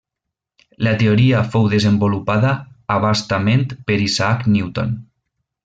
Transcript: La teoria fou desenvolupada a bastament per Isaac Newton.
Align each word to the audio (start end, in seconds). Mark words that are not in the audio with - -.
La 0.85 0.93
teoria 1.01 1.41
fou 1.55 1.67
desenvolupada 1.73 2.55
a 2.95 2.97
bastament 3.05 3.69
per 3.91 3.99
Isaac 4.09 4.49
Newton. 4.57 5.01